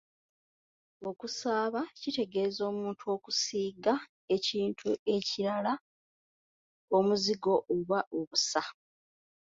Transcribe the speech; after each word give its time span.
Okusaaba 1.09 1.81
kitegeeza 1.99 2.61
“omuntu 2.71 3.03
okusiiga 3.15 3.93
ekintu 4.35 4.89
ekirala 5.15 5.73
omuzigo 6.97 7.53
oba 7.75 7.99
obusa”. 8.17 8.63